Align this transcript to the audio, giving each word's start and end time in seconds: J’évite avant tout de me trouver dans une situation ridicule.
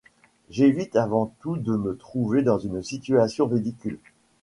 J’évite 0.49 0.95
avant 0.95 1.31
tout 1.41 1.57
de 1.57 1.77
me 1.77 1.95
trouver 1.95 2.41
dans 2.41 2.57
une 2.57 2.81
situation 2.81 3.45
ridicule. 3.47 3.99